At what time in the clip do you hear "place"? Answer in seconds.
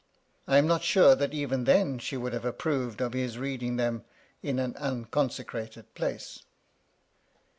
5.93-6.39